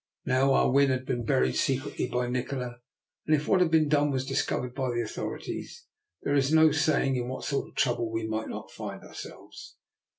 Now 0.25 0.53
Ah 0.55 0.67
Win 0.67 0.89
had 0.89 1.05
been 1.05 1.25
buried 1.25 1.55
secretly 1.55 2.07
by 2.07 2.27
Nikola, 2.27 2.77
and 3.27 3.35
if 3.35 3.47
what 3.47 3.61
had 3.61 3.69
been 3.69 3.87
done 3.87 4.09
was 4.09 4.25
discovered 4.25 4.73
by 4.73 4.89
the 4.89 5.01
authorities, 5.03 5.85
there 6.23 6.33
is 6.33 6.51
no 6.51 6.71
saying 6.71 7.17
in 7.17 7.27
what 7.27 7.43
sort 7.45 7.69
of 7.69 7.75
trouble 7.75 8.11
we 8.11 8.25
might 8.25 8.49
not 8.49 8.71
find 8.71 9.03
ourselves. 9.03 9.75